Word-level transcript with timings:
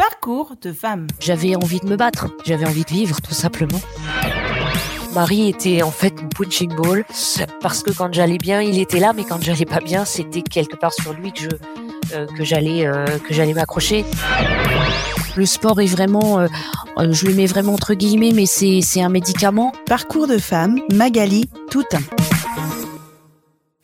Parcours 0.00 0.54
de 0.62 0.72
femme. 0.72 1.08
J'avais 1.20 1.56
envie 1.56 1.78
de 1.78 1.86
me 1.86 1.94
battre, 1.94 2.28
j'avais 2.46 2.64
envie 2.64 2.84
de 2.84 2.90
vivre 2.90 3.20
tout 3.20 3.34
simplement. 3.34 3.82
Marie 5.12 5.50
était 5.50 5.82
en 5.82 5.90
fait 5.90 6.22
mon 6.22 6.30
punching 6.30 6.74
ball 6.74 7.04
parce 7.60 7.82
que 7.82 7.90
quand 7.90 8.10
j'allais 8.14 8.38
bien, 8.38 8.62
il 8.62 8.78
était 8.78 8.98
là, 8.98 9.12
mais 9.12 9.24
quand 9.24 9.42
j'allais 9.42 9.66
pas 9.66 9.80
bien, 9.80 10.06
c'était 10.06 10.40
quelque 10.40 10.74
part 10.76 10.94
sur 10.94 11.12
lui 11.12 11.32
que 11.34 11.40
je 11.40 11.48
euh, 12.14 12.26
que 12.28 12.44
j'allais 12.44 12.86
euh, 12.86 13.18
que 13.18 13.34
j'allais 13.34 13.52
m'accrocher. 13.52 14.06
Le 15.36 15.44
sport 15.44 15.78
est 15.82 15.86
vraiment, 15.86 16.38
euh, 16.38 16.48
je 17.10 17.26
le 17.26 17.34
mets 17.34 17.44
vraiment 17.44 17.74
entre 17.74 17.92
guillemets, 17.92 18.32
mais 18.32 18.46
c'est 18.46 18.80
c'est 18.80 19.02
un 19.02 19.10
médicament. 19.10 19.70
Parcours 19.84 20.26
de 20.26 20.38
femme, 20.38 20.80
Magali 20.90 21.44
Toutain. 21.70 22.00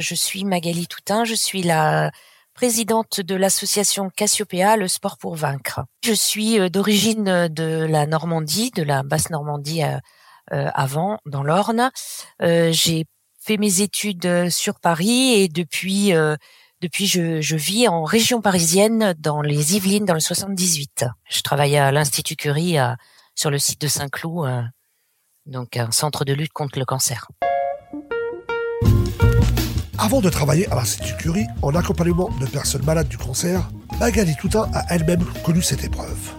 Je 0.00 0.14
suis 0.14 0.46
Magali 0.46 0.86
Toutain, 0.86 1.24
je 1.26 1.34
suis 1.34 1.62
la 1.62 2.10
présidente 2.56 3.20
de 3.20 3.34
l'association 3.34 4.10
Cassiopéa, 4.10 4.76
le 4.76 4.88
sport 4.88 5.18
pour 5.18 5.36
vaincre. 5.36 5.80
Je 6.02 6.12
suis 6.12 6.58
euh, 6.58 6.68
d'origine 6.68 7.48
de 7.48 7.86
la 7.88 8.06
Normandie, 8.06 8.70
de 8.70 8.82
la 8.82 9.02
basse 9.02 9.30
Normandie 9.30 9.84
euh, 9.84 9.98
euh, 10.52 10.70
avant, 10.74 11.18
dans 11.26 11.42
l'Orne. 11.42 11.90
Euh, 12.42 12.72
J'ai 12.72 13.04
fait 13.38 13.58
mes 13.58 13.82
études 13.82 14.50
sur 14.50 14.80
Paris 14.80 15.34
et 15.34 15.48
depuis 15.48 16.14
euh, 16.14 16.36
depuis 16.80 17.06
je, 17.06 17.40
je 17.40 17.56
vis 17.56 17.88
en 17.88 18.04
région 18.04 18.40
parisienne, 18.42 19.14
dans 19.18 19.40
les 19.40 19.76
Yvelines, 19.76 20.04
dans 20.04 20.14
le 20.14 20.20
78. 20.20 21.06
Je 21.28 21.40
travaille 21.42 21.76
à 21.76 21.90
l'Institut 21.90 22.36
Curie, 22.36 22.76
sur 23.34 23.50
le 23.50 23.58
site 23.58 23.80
de 23.80 23.86
Saint-Cloud, 23.88 24.46
euh, 24.46 24.62
donc 25.44 25.76
un 25.76 25.90
centre 25.90 26.24
de 26.24 26.32
lutte 26.32 26.52
contre 26.52 26.78
le 26.78 26.84
cancer. 26.84 27.28
Avant 30.06 30.20
de 30.20 30.30
travailler 30.30 30.70
à 30.70 30.76
l'Institut 30.76 31.16
Curie 31.16 31.46
en 31.62 31.74
accompagnement 31.74 32.30
de 32.40 32.46
personnes 32.46 32.84
malades 32.84 33.08
du 33.08 33.18
cancer, 33.18 33.68
Magali 33.98 34.36
Toutain 34.36 34.70
a 34.72 34.84
elle-même 34.94 35.24
connu 35.44 35.60
cette 35.62 35.82
épreuve. 35.82 36.32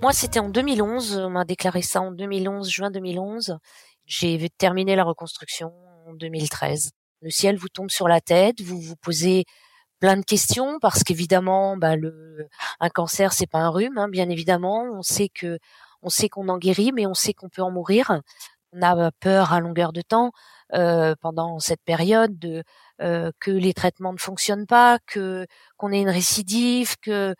Moi, 0.00 0.12
c'était 0.12 0.38
en 0.38 0.48
2011. 0.48 1.18
On 1.24 1.30
m'a 1.30 1.44
déclaré 1.44 1.82
ça 1.82 2.00
en 2.00 2.12
2011, 2.12 2.70
juin 2.70 2.92
2011. 2.92 3.58
J'ai 4.06 4.48
terminé 4.58 4.94
la 4.94 5.02
reconstruction 5.02 5.72
en 6.06 6.12
2013. 6.14 6.92
Le 7.22 7.30
ciel 7.30 7.56
vous 7.56 7.68
tombe 7.68 7.90
sur 7.90 8.06
la 8.06 8.20
tête, 8.20 8.60
vous 8.60 8.80
vous 8.80 8.94
posez 8.94 9.44
plein 9.98 10.16
de 10.16 10.24
questions 10.24 10.78
parce 10.80 11.02
qu'évidemment, 11.02 11.76
bah, 11.76 11.94
un 12.78 12.90
cancer, 12.90 13.32
c'est 13.32 13.48
pas 13.48 13.58
un 13.58 13.70
rhume, 13.70 13.98
hein, 13.98 14.06
bien 14.06 14.30
évidemment. 14.30 14.84
On 14.94 15.02
sait 15.02 15.28
qu'on 16.28 16.48
en 16.48 16.58
guérit, 16.58 16.92
mais 16.92 17.08
on 17.08 17.14
sait 17.14 17.32
qu'on 17.32 17.48
peut 17.48 17.62
en 17.62 17.72
mourir. 17.72 18.20
On 18.72 18.82
a 18.82 19.10
peur 19.12 19.52
à 19.52 19.60
longueur 19.60 19.92
de 19.92 20.02
temps 20.02 20.32
euh, 20.74 21.14
pendant 21.20 21.58
cette 21.60 21.82
période 21.82 22.38
de 22.38 22.62
euh, 23.00 23.32
que 23.40 23.50
les 23.50 23.72
traitements 23.74 24.12
ne 24.12 24.18
fonctionnent 24.18 24.66
pas, 24.66 24.98
que 25.06 25.46
qu'on 25.78 25.92
ait 25.92 26.00
une 26.02 26.10
récidive, 26.10 26.96
que 27.00 27.34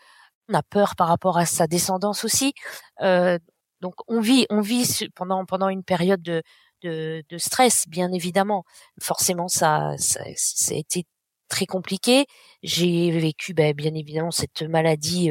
on 0.48 0.54
a 0.54 0.62
peur 0.62 0.96
par 0.96 1.08
rapport 1.08 1.38
à 1.38 1.46
sa 1.46 1.66
descendance 1.66 2.24
aussi. 2.24 2.54
Euh, 3.02 3.38
donc 3.80 3.94
on 4.08 4.20
vit, 4.20 4.46
on 4.50 4.60
vit 4.62 5.08
pendant 5.14 5.44
pendant 5.44 5.68
une 5.68 5.84
période 5.84 6.22
de 6.22 6.42
de, 6.82 7.22
de 7.28 7.38
stress, 7.38 7.86
bien 7.88 8.12
évidemment. 8.12 8.64
Forcément, 9.02 9.48
ça, 9.48 9.94
ça, 9.98 10.20
ça 10.36 10.74
a 10.74 10.78
été 10.78 11.04
très 11.48 11.66
compliqué. 11.66 12.26
J'ai 12.62 13.10
vécu, 13.10 13.52
ben, 13.54 13.74
bien 13.74 13.94
évidemment, 13.94 14.30
cette 14.30 14.62
maladie 14.62 15.30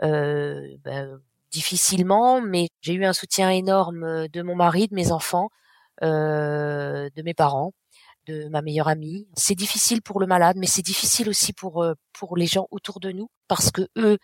ben, 0.00 1.20
difficilement, 1.56 2.42
mais 2.42 2.68
j'ai 2.82 2.92
eu 2.94 3.04
un 3.06 3.14
soutien 3.14 3.50
énorme 3.50 4.04
euh, 4.04 4.28
de 4.28 4.42
mon 4.42 4.54
mari, 4.54 4.88
de 4.88 4.94
mes 4.94 5.10
enfants, 5.10 5.48
euh, 6.02 7.08
de 7.16 7.22
mes 7.22 7.32
parents, 7.34 7.72
de 8.26 8.48
ma 8.50 8.60
meilleure 8.62 8.88
amie. 8.88 9.26
C'est 9.36 9.54
difficile 9.54 10.02
pour 10.02 10.20
le 10.20 10.26
malade, 10.26 10.56
mais 10.58 10.66
c'est 10.66 10.82
difficile 10.92 11.28
aussi 11.30 11.52
pour 11.54 11.82
euh, 11.82 11.94
pour 12.12 12.36
les 12.36 12.46
gens 12.46 12.66
autour 12.70 13.00
de 13.00 13.10
nous 13.12 13.28
parce 13.48 13.70
que 13.70 13.88
eux 13.96 14.18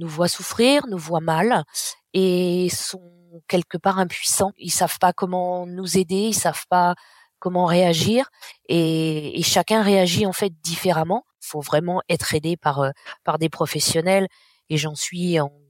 nous 0.00 0.08
voient 0.08 0.28
souffrir, 0.28 0.86
nous 0.88 0.98
voient 0.98 1.20
mal 1.36 1.64
et 2.14 2.68
sont 2.70 3.02
quelque 3.48 3.78
part 3.78 3.98
impuissants. 3.98 4.52
Ils 4.58 4.72
savent 4.72 4.98
pas 4.98 5.12
comment 5.12 5.66
nous 5.66 5.98
aider, 5.98 6.28
ils 6.32 6.34
savent 6.34 6.66
pas 6.68 6.94
comment 7.38 7.66
réagir 7.66 8.30
et, 8.68 9.42
chacun 9.42 9.82
réagit 9.82 10.26
en 10.26 10.32
fait 10.32 10.52
différemment. 10.62 11.24
Il 11.42 11.46
faut 11.50 11.60
vraiment 11.60 12.02
être 12.08 12.34
aidé 12.34 12.56
par 12.56 12.92
par 13.24 13.38
des 13.38 13.50
professionnels 13.50 14.28
et 14.70 14.76
j'en 14.78 14.94
suis 14.96 15.40
en- 15.40 15.63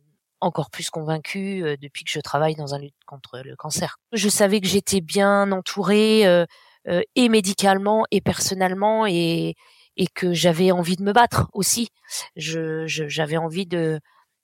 encore 0.44 0.70
plus 0.70 0.90
convaincue 0.90 1.62
euh, 1.64 1.76
depuis 1.80 2.04
que 2.04 2.10
je 2.10 2.20
travaille 2.20 2.54
dans 2.54 2.74
un 2.74 2.78
lutte 2.78 2.94
contre 3.06 3.40
le 3.44 3.56
cancer. 3.56 3.96
Je 4.12 4.28
savais 4.28 4.60
que 4.60 4.66
j'étais 4.68 5.00
bien 5.00 5.50
entourée 5.52 6.26
euh, 6.26 6.44
euh, 6.88 7.02
et 7.16 7.28
médicalement 7.28 8.04
et 8.10 8.20
personnellement 8.20 9.06
et 9.06 9.54
et 9.96 10.06
que 10.08 10.32
j'avais 10.32 10.70
envie 10.72 10.96
de 10.96 11.02
me 11.04 11.12
battre 11.12 11.48
aussi. 11.52 11.88
Je 12.36 12.86
je- 12.86 13.08
j'avais 13.08 13.36
envie 13.36 13.66
de 13.66 14.00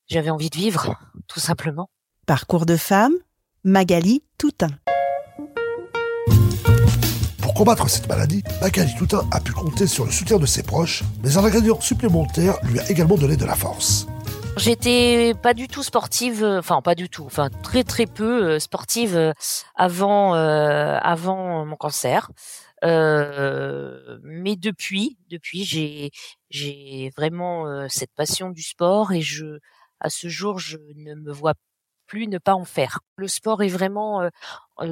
j'avais 0.09 0.31
envie 0.31 0.51
de 0.51 0.57
vivre 0.57 0.95
tout 1.29 1.41
simplement. 1.41 1.91
Parcours 2.27 2.67
de 2.67 2.77
femme, 2.77 3.15
Magali 3.65 4.23
Toutain. 4.39 4.71
Pour 7.43 7.55
combattre 7.55 7.89
cette 7.91 8.09
maladie, 8.09 8.43
Magali 8.61 8.95
Toutain 8.97 9.27
a 9.33 9.41
pu 9.41 9.53
compter 9.53 9.87
sur 9.87 10.05
le 10.05 10.13
soutien 10.13 10.39
de 10.39 10.47
ses 10.47 10.63
proches, 10.63 11.03
mais 11.23 11.37
un 11.37 11.45
ingrédient 11.45 11.81
supplémentaire 11.81 12.57
lui 12.65 12.79
a 12.79 12.89
également 12.91 13.17
donné 13.17 13.37
de 13.37 13.45
la 13.45 13.55
force. 13.57 14.07
J'étais 14.57 15.33
pas 15.43 15.55
du 15.55 15.69
tout 15.69 15.83
sportive, 15.83 16.43
euh, 16.45 16.59
enfin 16.59 16.83
pas 16.83 16.95
du 16.95 17.09
tout, 17.09 17.25
enfin 17.25 17.49
très 17.63 17.83
très 17.85 18.05
peu 18.07 18.45
euh, 18.57 18.59
sportive 18.59 19.17
euh, 19.17 19.33
avant 19.75 20.35
euh, 20.35 20.99
avant 21.01 21.65
mon 21.65 21.77
cancer. 21.77 22.31
Euh, 22.85 24.19
mais 24.23 24.57
depuis, 24.57 25.19
depuis 25.31 25.65
j'ai 25.65 26.11
j'ai 26.51 27.11
vraiment 27.17 27.89
cette 27.89 28.13
passion 28.15 28.51
du 28.51 28.63
sport 28.63 29.13
et 29.13 29.21
je 29.23 29.59
à 30.01 30.11
ce 30.11 30.29
jour 30.29 30.59
je 30.59 30.79
ne 30.97 31.15
me 31.15 31.33
vois 31.33 31.55
plus 32.07 32.27
ne 32.27 32.39
pas 32.39 32.55
en 32.55 32.65
faire. 32.65 33.01
Le 33.17 33.29
sport 33.29 33.63
est 33.63 33.69
vraiment, 33.69 34.23
euh, 34.23 34.31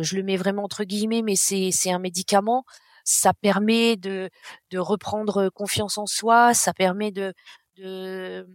je 0.02 0.16
le 0.16 0.22
mets 0.22 0.36
vraiment 0.36 0.64
entre 0.64 0.84
guillemets, 0.84 1.22
mais 1.22 1.36
c'est 1.36 1.70
c'est 1.72 1.90
un 1.90 1.98
médicament. 1.98 2.64
Ça 3.04 3.34
permet 3.34 3.96
de 3.96 4.30
de 4.70 4.78
reprendre 4.78 5.48
confiance 5.50 5.98
en 5.98 6.06
soi, 6.06 6.54
ça 6.54 6.72
permet 6.74 7.10
de 7.12 7.34
de 7.76 8.46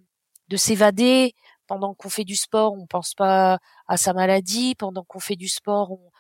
de 0.48 0.58
s'évader. 0.58 1.34
Pendant 1.68 1.94
qu'on 1.94 2.10
fait 2.10 2.26
du 2.26 2.36
sport, 2.36 2.74
on 2.74 2.86
pense 2.86 3.14
pas 3.14 3.60
à 3.88 3.98
sa 3.98 4.14
maladie. 4.14 4.76
Pendant 4.76 5.04
qu'on 5.04 5.20
fait 5.20 5.36
du 5.36 5.48
sport, 5.48 5.92
on, 5.92 6.12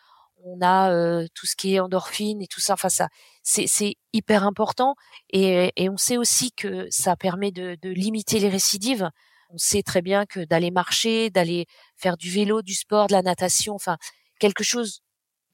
on 0.43 0.61
a 0.61 0.91
euh, 0.91 1.27
tout 1.33 1.45
ce 1.45 1.55
qui 1.55 1.75
est 1.75 1.79
endorphine 1.79 2.41
et 2.41 2.47
tout 2.47 2.61
ça. 2.61 2.73
Enfin, 2.73 2.89
ça, 2.89 3.09
c'est, 3.43 3.95
hyper 4.13 4.43
important. 4.43 4.95
Et, 5.31 5.71
et 5.75 5.89
on 5.89 5.97
sait 5.97 6.17
aussi 6.17 6.51
que 6.53 6.87
ça 6.89 7.15
permet 7.15 7.51
de, 7.51 7.77
de 7.81 7.89
limiter 7.89 8.39
les 8.39 8.49
récidives. 8.49 9.09
On 9.49 9.57
sait 9.57 9.83
très 9.83 10.01
bien 10.01 10.25
que 10.25 10.39
d'aller 10.45 10.71
marcher, 10.71 11.29
d'aller 11.29 11.67
faire 11.95 12.17
du 12.17 12.29
vélo, 12.29 12.61
du 12.61 12.73
sport, 12.73 13.07
de 13.07 13.13
la 13.13 13.21
natation, 13.21 13.75
enfin 13.75 13.97
quelque 14.39 14.63
chose 14.63 15.01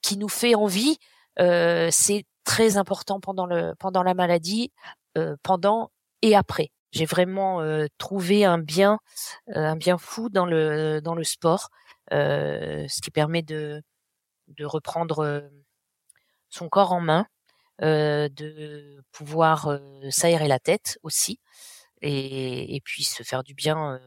qui 0.02 0.18
nous 0.18 0.30
fait 0.30 0.56
envie, 0.56 0.98
euh, 1.40 1.90
c'est 1.92 2.26
très 2.44 2.78
important 2.78 3.20
pendant 3.20 3.46
le 3.46 3.76
pendant 3.80 4.04
la 4.04 4.14
maladie, 4.14 4.72
euh, 5.18 5.36
pendant 5.44 5.92
et 6.22 6.36
après. 6.36 6.72
J'ai 6.92 7.06
vraiment 7.06 7.62
euh, 7.62 7.86
trouvé 7.98 8.46
un 8.46 8.58
bien, 8.58 9.00
un 9.54 9.76
bien 9.76 9.98
fou 9.98 10.30
dans 10.30 10.46
le 10.46 11.02
dans 11.02 11.16
le 11.16 11.24
sport, 11.24 11.70
ce 12.12 13.02
qui 13.02 13.12
permet 13.12 13.42
de 13.44 13.82
de 14.48 14.66
reprendre 14.66 15.50
son 16.50 16.70
corps 16.70 16.92
en 16.94 17.02
main, 17.02 17.28
de 17.82 19.04
pouvoir 19.12 19.80
s'aérer 20.10 20.48
la 20.48 20.60
tête 20.60 20.98
aussi, 21.04 21.40
et, 22.02 22.76
et 22.76 22.82
puis 22.82 23.04
se 23.04 23.24
faire 23.24 23.44
du 23.44 23.54
bien 23.54 24.00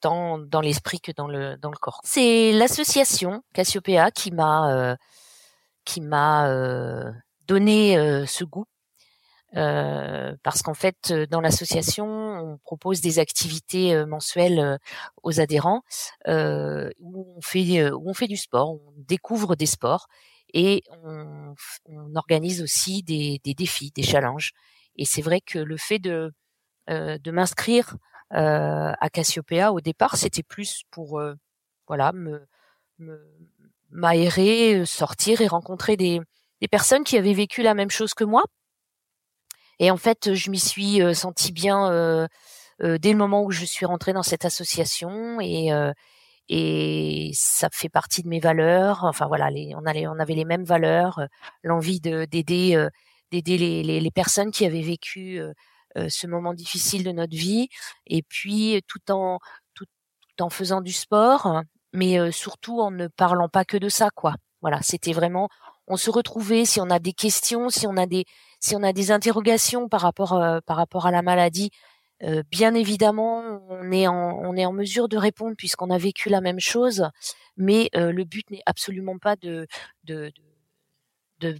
tant 0.00 0.38
dans 0.38 0.60
l'esprit 0.60 1.00
que 1.00 1.12
dans 1.12 1.26
le 1.28 1.56
dans 1.56 1.70
le 1.70 1.76
corps. 1.78 2.00
C'est 2.04 2.52
l'association 2.52 3.42
Cassiopéa 3.54 4.10
qui 4.10 4.30
m'a 4.30 4.96
qui 5.84 6.00
m'a 6.00 6.48
donné 7.46 8.26
ce 8.26 8.44
goût 8.44 8.66
euh, 9.54 10.34
parce 10.42 10.62
qu'en 10.62 10.74
fait, 10.74 11.10
euh, 11.10 11.26
dans 11.26 11.40
l'association, 11.40 12.06
on 12.06 12.58
propose 12.58 13.00
des 13.00 13.18
activités 13.18 13.94
euh, 13.94 14.04
mensuelles 14.04 14.78
aux 15.22 15.40
adhérents 15.40 15.82
euh, 16.28 16.90
où 17.00 17.34
on 17.36 17.40
fait 17.40 17.90
où 17.92 18.10
on 18.10 18.14
fait 18.14 18.26
du 18.26 18.36
sport, 18.36 18.72
on 18.72 18.92
découvre 18.96 19.56
des 19.56 19.66
sports 19.66 20.08
et 20.52 20.82
on, 21.04 21.54
organise 22.14 22.62
aussi 22.62 23.02
des, 23.02 23.40
des 23.44 23.54
défis, 23.54 23.92
des 23.94 24.02
challenges. 24.02 24.52
Et 24.96 25.04
c'est 25.04 25.22
vrai 25.22 25.40
que 25.40 25.58
le 25.58 25.76
fait 25.76 25.98
de 25.98 26.32
de 26.88 27.30
m'inscrire 27.30 27.96
à 28.30 29.10
Cassiopéa 29.12 29.72
au 29.72 29.80
départ, 29.80 30.16
c'était 30.16 30.42
plus 30.42 30.82
pour 30.90 31.20
voilà 31.88 32.12
me 32.12 32.46
me- 32.98 33.48
m'aérer, 33.90 34.84
sortir 34.86 35.40
et 35.40 35.46
rencontrer 35.48 35.96
des 35.96 36.20
des 36.60 36.68
personnes 36.68 37.04
qui 37.04 37.18
avaient 37.18 37.34
vécu 37.34 37.62
la 37.62 37.74
même 37.74 37.90
chose 37.90 38.14
que 38.14 38.24
moi 38.24 38.44
et 39.78 39.90
en 39.90 39.96
fait, 39.96 40.34
je 40.34 40.50
m'y 40.50 40.58
suis 40.58 41.00
sentie 41.14 41.52
bien 41.52 42.28
dès 42.80 43.12
le 43.12 43.16
moment 43.16 43.42
où 43.44 43.50
je 43.50 43.64
suis 43.64 43.86
rentrée 43.86 44.12
dans 44.12 44.22
cette 44.22 44.44
association 44.44 45.40
et 45.40 45.70
et 46.48 47.30
ça 47.34 47.68
fait 47.72 47.88
partie 47.88 48.22
de 48.22 48.28
mes 48.28 48.40
valeurs. 48.40 49.04
Enfin 49.04 49.26
voilà, 49.26 49.48
on, 49.76 49.84
allait, 49.86 50.06
on 50.06 50.18
avait 50.18 50.34
les 50.34 50.44
mêmes 50.44 50.64
valeurs, 50.64 51.20
l'envie 51.62 52.00
de 52.00 52.24
d'aider 52.24 52.76
euh, 52.76 52.88
d'aider 53.32 53.58
les, 53.58 53.82
les, 53.82 54.00
les 54.00 54.10
personnes 54.10 54.52
qui 54.52 54.64
avaient 54.64 54.82
vécu 54.82 55.40
euh, 55.40 56.08
ce 56.08 56.26
moment 56.26 56.54
difficile 56.54 57.04
de 57.04 57.12
notre 57.12 57.34
vie, 57.36 57.68
et 58.06 58.22
puis 58.22 58.82
tout 58.86 59.10
en 59.10 59.38
tout, 59.74 59.86
en 60.40 60.50
faisant 60.50 60.80
du 60.82 60.92
sport, 60.92 61.62
mais 61.92 62.30
surtout 62.32 62.80
en 62.80 62.90
ne 62.90 63.08
parlant 63.08 63.48
pas 63.48 63.64
que 63.64 63.78
de 63.78 63.88
ça, 63.88 64.10
quoi. 64.14 64.34
Voilà, 64.60 64.80
c'était 64.82 65.12
vraiment, 65.12 65.48
on 65.86 65.96
se 65.96 66.10
retrouvait 66.10 66.64
si 66.66 66.80
on 66.80 66.90
a 66.90 66.98
des 66.98 67.12
questions, 67.14 67.70
si 67.70 67.86
on 67.86 67.96
a 67.96 68.06
des 68.06 68.24
si 68.66 68.76
on 68.76 68.82
a 68.82 68.92
des 68.92 69.10
interrogations 69.10 69.88
par 69.88 70.00
rapport 70.00 70.38
par 70.66 70.76
rapport 70.76 71.06
à 71.06 71.10
la 71.10 71.22
maladie, 71.22 71.70
euh, 72.22 72.42
bien 72.50 72.74
évidemment, 72.74 73.42
on 73.68 73.92
est 73.92 74.06
en, 74.06 74.40
on 74.42 74.56
est 74.56 74.64
en 74.64 74.72
mesure 74.72 75.08
de 75.08 75.18
répondre 75.18 75.54
puisqu'on 75.56 75.90
a 75.90 75.98
vécu 75.98 76.30
la 76.30 76.40
même 76.40 76.60
chose, 76.60 77.08
mais 77.56 77.90
euh, 77.94 78.10
le 78.10 78.24
but 78.24 78.50
n'est 78.50 78.62
absolument 78.64 79.18
pas 79.18 79.36
de, 79.36 79.66
de, 80.04 80.32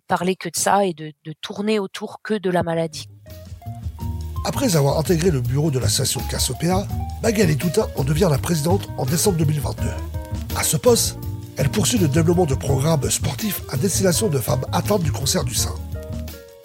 parler 0.08 0.34
que 0.34 0.48
de 0.48 0.56
ça 0.56 0.86
et 0.86 0.94
de, 0.94 1.12
tourner 1.42 1.78
autour 1.78 2.22
que 2.22 2.34
de 2.34 2.50
la 2.50 2.62
maladie. 2.62 3.08
Après 4.46 4.76
avoir 4.76 4.98
intégré 4.98 5.30
le 5.30 5.40
bureau 5.40 5.70
de 5.70 5.78
l'association 5.78 6.20
Cassopéa, 6.30 6.86
Magali 7.22 7.58
Toutin 7.58 7.88
en 7.96 8.04
devient 8.04 8.28
la 8.30 8.38
présidente 8.38 8.88
en 8.96 9.04
décembre 9.04 9.36
2022. 9.38 9.82
À 10.56 10.62
ce 10.62 10.76
poste, 10.76 11.18
elle 11.58 11.68
poursuit 11.68 11.98
le 11.98 12.08
développement 12.08 12.46
de 12.46 12.54
programmes 12.54 13.10
sportifs 13.10 13.60
à 13.70 13.76
destination 13.76 14.28
de 14.28 14.38
femmes 14.38 14.64
atteintes 14.72 15.02
du 15.02 15.12
cancer 15.12 15.44
du 15.44 15.54
sein. 15.54 15.74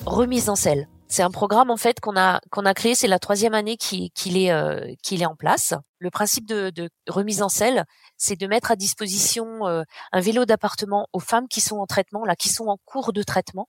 Remise 0.06 0.50
en 0.50 0.56
selle. 0.56 0.88
C'est 1.08 1.24
un 1.24 1.30
programme 1.30 1.70
en 1.70 1.78
fait 1.78 2.00
qu'on 2.00 2.16
a 2.18 2.40
qu'on 2.52 2.66
a 2.66 2.74
créé. 2.74 2.96
C'est 2.96 3.08
la 3.08 3.20
troisième 3.20 3.54
année 3.54 3.78
qu'il 3.78 4.38
est 4.38 4.52
euh, 4.52 4.96
est 5.12 5.26
en 5.26 5.36
place. 5.36 5.74
Le 6.00 6.10
principe 6.10 6.48
de, 6.48 6.70
de 6.70 6.90
remise 7.08 7.42
en 7.42 7.50
selle, 7.50 7.86
c'est 8.18 8.40
de 8.40 8.48
mettre 8.48 8.72
à 8.72 8.76
disposition 8.76 9.68
euh, 9.68 9.84
un 10.12 10.22
vélo 10.22 10.46
d'appartement 10.46 11.08
aux 11.14 11.20
femmes 11.20 11.48
qui 11.48 11.62
sont 11.62 11.78
en 11.78 11.86
traitement, 11.86 12.24
là, 12.26 12.36
qui 12.36 12.50
sont 12.50 12.68
en 12.68 12.78
cours 12.86 13.14
de 13.14 13.24
traitement. 13.24 13.68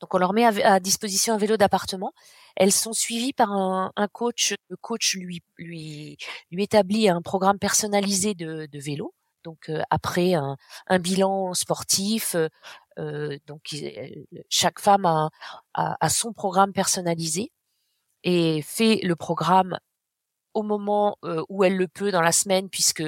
Donc 0.00 0.14
on 0.14 0.18
leur 0.18 0.32
met 0.34 0.44
à, 0.44 0.80
disposition 0.80 1.34
un 1.34 1.38
vélo 1.38 1.56
d'appartement. 1.56 2.12
Elles 2.56 2.72
sont 2.72 2.92
suivies 2.92 3.32
par 3.32 3.52
un, 3.52 3.90
un, 3.96 4.08
coach. 4.08 4.54
Le 4.68 4.76
coach 4.76 5.16
lui 5.16 5.42
lui 5.58 6.16
lui 6.50 6.62
établit 6.62 7.08
un 7.08 7.22
programme 7.22 7.58
personnalisé 7.58 8.34
de, 8.34 8.66
de 8.70 8.78
vélo. 8.78 9.14
Donc 9.44 9.70
après 9.90 10.34
un, 10.34 10.56
bilan 10.98 11.54
sportif, 11.54 12.36
donc 12.96 13.74
chaque 14.48 14.80
femme 14.80 15.30
a, 15.74 16.08
son 16.08 16.32
programme 16.32 16.72
personnalisé 16.72 17.52
et 18.24 18.62
fait 18.62 19.00
le 19.02 19.16
programme 19.16 19.78
au 20.54 20.62
moment 20.62 21.16
où 21.48 21.64
elle 21.64 21.76
le 21.76 21.88
peut 21.88 22.10
dans 22.10 22.20
la 22.20 22.32
semaine, 22.32 22.68
puisque 22.68 23.04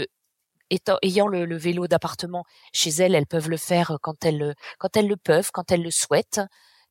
étant, 0.71 0.99
ayant 1.03 1.29
le, 1.29 1.57
vélo 1.57 1.87
d'appartement 1.87 2.45
chez 2.73 2.91
elle, 2.91 3.15
elles 3.15 3.27
peuvent 3.27 3.51
le 3.51 3.57
faire 3.57 3.99
quand 4.03 4.25
elles, 4.25 4.55
quand 4.79 4.97
elles 4.97 5.09
le 5.09 5.17
peuvent, 5.17 5.51
quand 5.53 5.71
elles 5.71 5.83
le 5.83 5.91
souhaitent, 5.91 6.41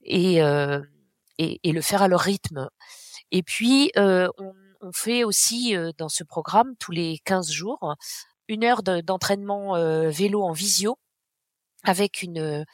et, 0.04 0.38
et, 1.38 1.72
le 1.72 1.82
faire 1.82 2.02
à 2.02 2.08
leur 2.08 2.22
rythme. 2.22 2.70
Et 3.32 3.44
puis, 3.44 3.92
on, 3.96 4.30
on, 4.82 4.92
fait 4.94 5.24
aussi 5.24 5.76
dans 5.98 6.10
ce 6.10 6.24
programme, 6.24 6.76
tous 6.78 6.92
les 6.92 7.20
15 7.26 7.52
jours, 7.52 7.96
une 8.48 8.64
heure 8.64 8.84
d'entraînement 8.84 9.74
vélo 10.10 10.44
en 10.44 10.52
visio 10.52 10.98
avec 11.84 12.22
une 12.22 12.66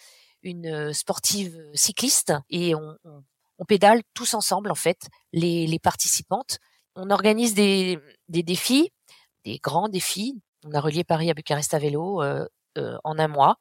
une 0.42 0.94
sportive 0.94 1.60
cycliste 1.74 2.34
et 2.50 2.74
on, 2.74 2.98
on, 3.58 3.66
pédale 3.66 4.02
tous 4.14 4.36
ensemble 4.36 4.72
en 4.72 4.76
fait 4.76 5.10
les, 5.34 5.68
les 5.68 5.80
participantes. 5.80 6.60
On 6.96 7.10
organise 7.10 7.54
des, 7.54 8.00
des 8.30 8.42
défis, 8.42 8.90
des 9.44 9.58
grands 9.58 9.90
défis. 9.90 10.42
On 10.64 10.72
a 10.72 10.80
relié 10.80 11.04
Paris 11.04 11.30
à 11.30 11.34
Bucarest 11.34 11.74
à 11.74 11.80
vélo 11.80 12.24
euh, 12.24 12.48
euh, 12.78 12.98
en 13.04 13.18
un 13.18 13.28
mois. 13.28 13.58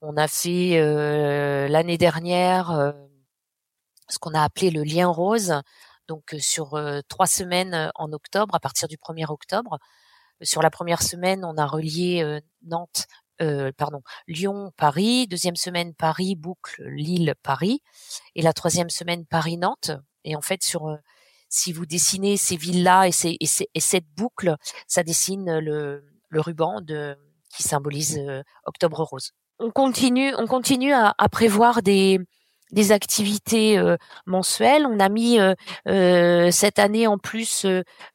On 0.00 0.16
a 0.16 0.28
fait 0.28 0.78
euh, 0.78 1.68
l'année 1.68 1.98
dernière 1.98 2.70
euh, 2.72 2.92
ce 4.08 4.18
qu'on 4.18 4.34
a 4.34 4.42
appelé 4.42 4.70
le 4.70 4.82
lien 4.82 5.08
rose, 5.08 5.54
donc 6.08 6.34
sur 6.38 6.78
trois 7.08 7.26
semaines 7.26 7.90
en 7.94 8.12
octobre, 8.12 8.54
à 8.54 8.60
partir 8.60 8.86
du 8.86 8.96
1er 8.96 9.30
octobre. 9.30 9.78
Sur 10.44 10.62
la 10.62 10.70
première 10.70 11.02
semaine, 11.02 11.44
on 11.44 11.56
a 11.56 11.66
relié 11.66 12.40
Nantes 12.62 13.06
euh, 13.42 13.72
pardon, 13.76 14.02
Lyon-Paris, 14.28 15.26
deuxième 15.26 15.56
semaine 15.56 15.92
Paris, 15.94 16.36
boucle 16.36 16.84
Lille-Paris, 16.84 17.82
et 18.36 18.42
la 18.42 18.52
troisième 18.52 18.90
semaine 18.90 19.26
Paris-Nantes. 19.26 19.90
Et 20.24 20.36
en 20.36 20.40
fait, 20.40 20.62
sur 20.62 20.86
euh, 20.86 20.96
si 21.48 21.72
vous 21.72 21.84
dessinez 21.84 22.36
ces 22.36 22.56
villes-là 22.56 23.08
et, 23.08 23.36
et, 23.40 23.80
cette 23.80 24.06
boucle, 24.16 24.54
ça 24.86 25.02
dessine 25.02 25.58
le, 25.58 26.04
le 26.28 26.40
ruban 26.40 26.80
qui 27.56 27.62
symbolise 27.62 28.18
euh, 28.18 28.42
Octobre 28.66 29.02
Rose. 29.02 29.32
On 29.58 29.70
continue, 29.70 30.32
on 30.36 30.46
continue 30.46 30.92
à, 30.92 31.14
à 31.18 31.28
prévoir 31.28 31.82
des, 31.82 32.20
des 32.70 32.92
activités 32.92 33.80
mensuelles. 34.26 34.84
On 34.86 34.98
a 34.98 35.08
mis 35.08 35.38
cette 36.52 36.78
année 36.80 37.06
en 37.06 37.18
plus 37.18 37.64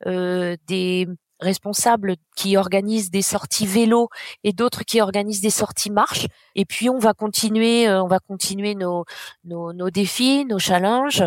des 0.06 1.08
responsables 1.39 2.15
qui 2.36 2.57
organisent 2.57 3.09
des 3.09 3.21
sorties 3.21 3.65
vélo 3.65 4.09
et 4.44 4.53
d'autres 4.53 4.83
qui 4.83 5.01
organisent 5.01 5.41
des 5.41 5.50
sorties 5.50 5.89
marche. 5.89 6.27
Et 6.56 6.65
puis 6.65 6.89
on 6.89 7.00
va 7.00 7.13
continuer, 7.13 7.88
euh, 7.88 8.03
on 8.03 8.07
va 8.07 8.19
continuer 8.19 8.75
nos, 8.75 9.06
nos, 9.45 9.74
nos, 9.74 9.89
défis, 9.89 10.45
nos 10.45 10.59
challenges. 10.59 11.24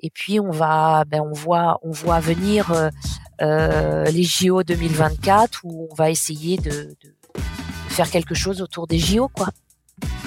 Et 0.00 0.10
puis 0.10 0.40
on 0.40 0.50
va, 0.50 1.04
ben 1.06 1.20
on 1.20 1.32
voit, 1.32 1.78
on 1.82 1.90
voit 1.90 2.20
venir 2.20 2.70
euh, 2.72 2.90
euh 3.40 4.04
les 4.04 4.24
JO 4.24 4.62
2024 4.62 5.60
où 5.64 5.88
on 5.90 5.94
va 5.94 6.10
essayer 6.10 6.58
de, 6.58 6.96
de, 7.02 7.14
faire 7.88 8.10
quelque 8.10 8.34
chose 8.34 8.60
autour 8.60 8.86
des 8.86 8.98
JO, 8.98 9.28
quoi. 9.28 9.48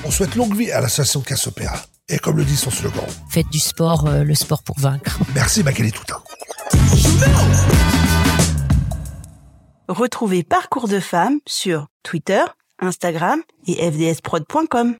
On 0.03 0.09
souhaite 0.09 0.35
longue 0.35 0.55
vie 0.55 0.71
à 0.71 0.81
l'association 0.81 1.21
Cassopéa. 1.21 1.73
Et 2.07 2.17
comme 2.17 2.37
le 2.37 2.45
dit 2.45 2.57
son 2.57 2.71
slogan, 2.71 3.05
faites 3.29 3.49
du 3.49 3.59
sport, 3.59 4.07
euh, 4.07 4.23
le 4.23 4.33
sport 4.33 4.63
pour 4.63 4.79
vaincre. 4.79 5.19
Merci 5.35 5.63
Magali 5.63 5.91
Toutin. 5.91 6.23
Retrouvez 9.89 10.43
Parcours 10.43 10.87
de 10.87 10.99
femmes 10.99 11.39
sur 11.47 11.87
Twitter, 12.03 12.43
Instagram 12.77 13.41
et 13.65 13.73
fdsprod.com. 13.91 14.95